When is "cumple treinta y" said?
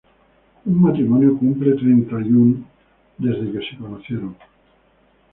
1.37-2.29